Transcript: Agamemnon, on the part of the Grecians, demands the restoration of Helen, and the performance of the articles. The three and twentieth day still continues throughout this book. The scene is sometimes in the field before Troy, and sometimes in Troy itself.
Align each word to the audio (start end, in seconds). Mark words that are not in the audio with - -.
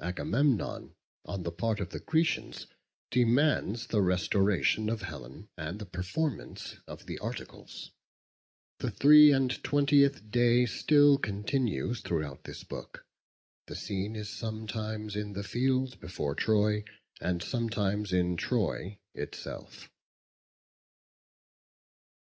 Agamemnon, 0.00 0.94
on 1.24 1.42
the 1.42 1.50
part 1.50 1.80
of 1.80 1.90
the 1.90 1.98
Grecians, 1.98 2.68
demands 3.10 3.88
the 3.88 4.00
restoration 4.00 4.88
of 4.88 5.02
Helen, 5.02 5.48
and 5.58 5.80
the 5.80 5.86
performance 5.86 6.76
of 6.86 7.06
the 7.06 7.18
articles. 7.18 7.90
The 8.78 8.92
three 8.92 9.32
and 9.32 9.50
twentieth 9.64 10.30
day 10.30 10.66
still 10.66 11.18
continues 11.18 12.00
throughout 12.00 12.44
this 12.44 12.62
book. 12.62 13.04
The 13.66 13.74
scene 13.74 14.14
is 14.14 14.28
sometimes 14.28 15.16
in 15.16 15.32
the 15.32 15.42
field 15.42 15.98
before 15.98 16.36
Troy, 16.36 16.84
and 17.20 17.42
sometimes 17.42 18.12
in 18.12 18.36
Troy 18.36 19.00
itself. 19.16 19.90